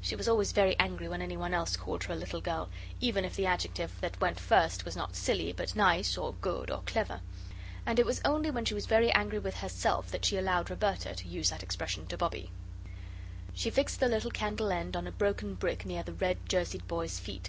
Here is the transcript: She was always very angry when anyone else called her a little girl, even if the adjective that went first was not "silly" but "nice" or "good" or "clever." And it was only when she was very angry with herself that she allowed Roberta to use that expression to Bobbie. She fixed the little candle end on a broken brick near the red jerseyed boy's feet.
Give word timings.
She 0.00 0.16
was 0.16 0.26
always 0.26 0.50
very 0.50 0.76
angry 0.80 1.06
when 1.06 1.22
anyone 1.22 1.54
else 1.54 1.76
called 1.76 2.02
her 2.02 2.12
a 2.12 2.16
little 2.16 2.40
girl, 2.40 2.68
even 3.00 3.24
if 3.24 3.36
the 3.36 3.46
adjective 3.46 3.92
that 4.00 4.20
went 4.20 4.40
first 4.40 4.84
was 4.84 4.96
not 4.96 5.14
"silly" 5.14 5.52
but 5.52 5.76
"nice" 5.76 6.18
or 6.18 6.34
"good" 6.40 6.68
or 6.68 6.82
"clever." 6.84 7.20
And 7.86 8.00
it 8.00 8.04
was 8.04 8.20
only 8.24 8.50
when 8.50 8.64
she 8.64 8.74
was 8.74 8.86
very 8.86 9.12
angry 9.12 9.38
with 9.38 9.58
herself 9.58 10.10
that 10.10 10.24
she 10.24 10.36
allowed 10.36 10.68
Roberta 10.68 11.14
to 11.14 11.28
use 11.28 11.50
that 11.50 11.62
expression 11.62 12.08
to 12.08 12.18
Bobbie. 12.18 12.50
She 13.54 13.70
fixed 13.70 14.00
the 14.00 14.08
little 14.08 14.32
candle 14.32 14.72
end 14.72 14.96
on 14.96 15.06
a 15.06 15.12
broken 15.12 15.54
brick 15.54 15.86
near 15.86 16.02
the 16.02 16.12
red 16.12 16.38
jerseyed 16.48 16.88
boy's 16.88 17.20
feet. 17.20 17.48